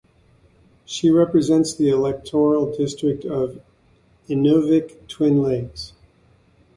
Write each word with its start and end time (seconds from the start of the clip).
She 0.83 1.11
represents 1.11 1.75
the 1.75 1.91
electoral 1.91 2.75
district 2.75 3.23
of 3.23 3.61
Inuvik 4.27 5.07
Twin 5.07 5.43
Lakes. 5.43 5.93